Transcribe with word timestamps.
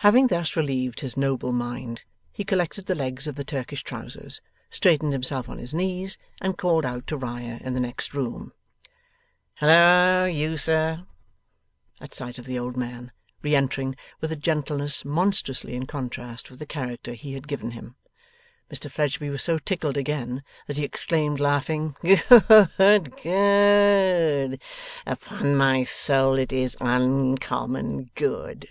Having 0.00 0.26
thus 0.26 0.54
relieved 0.56 1.00
his 1.00 1.16
noble 1.16 1.50
mind, 1.50 2.02
he 2.34 2.44
collected 2.44 2.84
the 2.84 2.94
legs 2.94 3.26
of 3.26 3.36
the 3.36 3.44
Turkish 3.44 3.82
trousers, 3.82 4.42
straightened 4.68 5.14
himself 5.14 5.48
on 5.48 5.56
his 5.56 5.72
knees, 5.72 6.18
and 6.42 6.58
called 6.58 6.84
out 6.84 7.06
to 7.06 7.16
Riah 7.16 7.60
in 7.62 7.72
the 7.72 7.80
next 7.80 8.12
room, 8.12 8.52
'Halloa, 9.54 10.28
you 10.28 10.58
sir!' 10.58 11.06
At 12.02 12.12
sight 12.12 12.38
of 12.38 12.44
the 12.44 12.58
old 12.58 12.76
man 12.76 13.12
re 13.40 13.54
entering 13.56 13.96
with 14.20 14.30
a 14.30 14.36
gentleness 14.36 15.02
monstrously 15.06 15.74
in 15.74 15.86
contrast 15.86 16.50
with 16.50 16.58
the 16.58 16.66
character 16.66 17.14
he 17.14 17.32
had 17.32 17.48
given 17.48 17.70
him, 17.70 17.96
Mr 18.70 18.90
Fledgeby 18.90 19.30
was 19.30 19.42
so 19.42 19.56
tickled 19.58 19.96
again, 19.96 20.42
that 20.66 20.76
he 20.76 20.84
exclaimed, 20.84 21.40
laughing, 21.40 21.96
'Good! 22.02 23.16
Good! 23.16 24.62
Upon 25.06 25.56
my 25.56 25.84
soul 25.84 26.34
it 26.38 26.52
is 26.52 26.76
uncommon 26.82 28.10
good! 28.14 28.68